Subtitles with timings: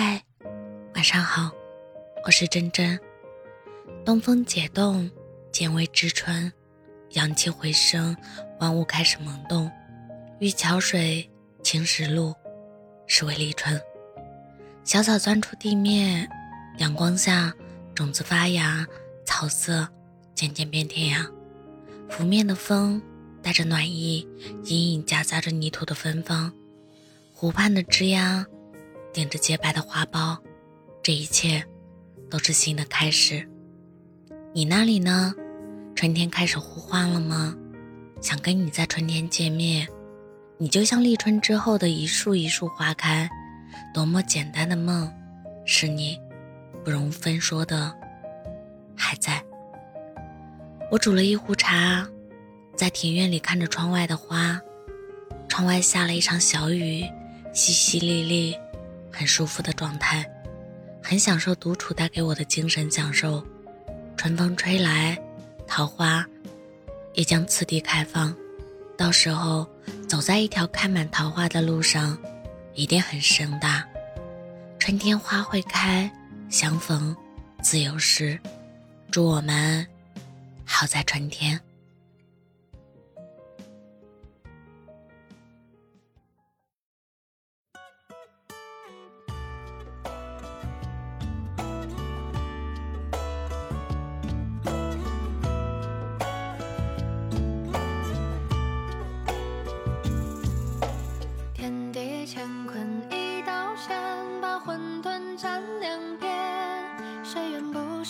[0.00, 0.22] 嗨，
[0.94, 1.50] 晚上好，
[2.24, 2.96] 我是真真。
[4.04, 5.10] 东风解冻，
[5.50, 6.52] 渐为知春，
[7.14, 8.16] 阳气回升，
[8.60, 9.68] 万物开始萌动。
[10.38, 11.28] 遇桥水，
[11.64, 12.32] 青石路，
[13.08, 13.76] 是为立春。
[14.84, 16.30] 小草钻出地面，
[16.76, 17.52] 阳光下，
[17.92, 18.86] 种子发芽，
[19.26, 19.88] 草色
[20.32, 21.28] 渐渐变天涯。
[22.08, 23.02] 拂面的风
[23.42, 24.24] 带着暖意，
[24.62, 26.52] 隐隐夹杂着泥土的芬芳。
[27.32, 28.46] 湖畔的枝桠。
[29.12, 30.36] 顶着洁白的花苞，
[31.02, 31.64] 这一切
[32.30, 33.48] 都是新的开始。
[34.52, 35.34] 你那里呢？
[35.94, 37.56] 春天开始呼唤了吗？
[38.20, 39.86] 想跟你在春天见面。
[40.56, 43.28] 你就像立春之后的一束一束花开，
[43.94, 45.12] 多么简单的梦，
[45.64, 46.18] 是你
[46.84, 47.94] 不容分说的
[48.96, 49.42] 还在。
[50.90, 52.08] 我煮了一壶茶，
[52.76, 54.60] 在庭院里看着窗外的花。
[55.48, 57.02] 窗外下了一场小雨，
[57.52, 58.56] 淅淅沥沥。
[59.18, 60.24] 很舒服的状态，
[61.02, 63.44] 很享受独处带给我的精神享受。
[64.16, 65.20] 春风吹来，
[65.66, 66.24] 桃花
[67.14, 68.32] 也将次第开放。
[68.96, 69.66] 到时候
[70.08, 72.16] 走在一条开满桃花的路上，
[72.74, 73.84] 一定很盛大。
[74.78, 76.08] 春天花会开，
[76.48, 77.16] 相逢
[77.60, 78.38] 自有时。
[79.10, 79.84] 祝我们
[80.64, 81.60] 好在春天。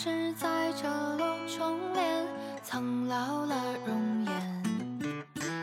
[0.01, 2.25] 是在这落重演
[2.63, 3.53] 苍老了
[3.85, 4.63] 容颜。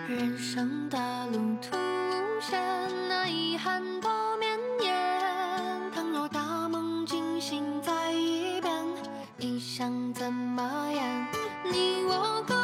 [0.06, 2.60] 人生的路途无限，
[3.08, 5.90] 那遗憾多绵延。
[5.90, 8.70] 倘若大梦惊醒再一遍，
[9.38, 11.26] 你想怎么演？
[11.72, 12.55] 你我各。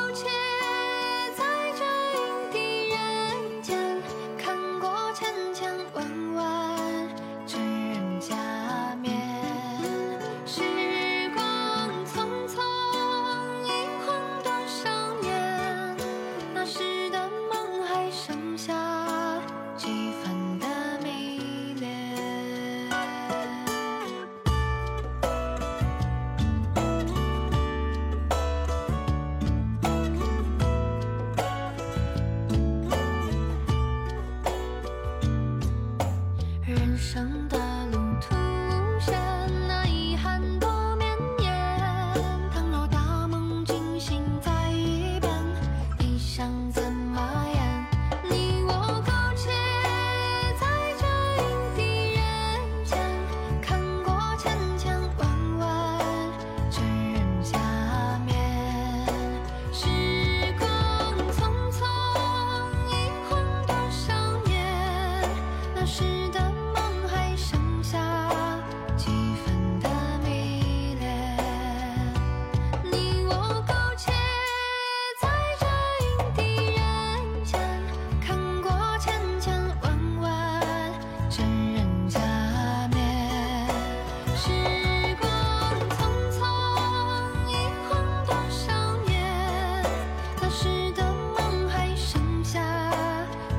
[36.93, 37.72] 人生的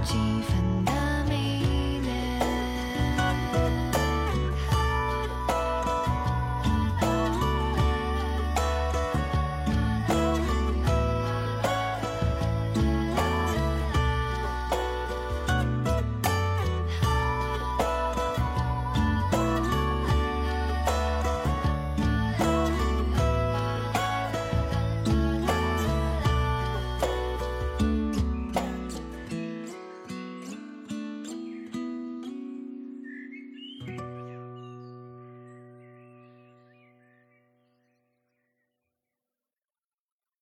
[0.03, 0.72] 几分